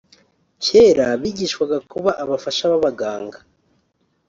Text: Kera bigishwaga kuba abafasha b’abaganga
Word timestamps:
Kera 0.63 1.07
bigishwaga 1.21 1.77
kuba 1.91 2.11
abafasha 2.23 2.63
b’abaganga 2.71 3.37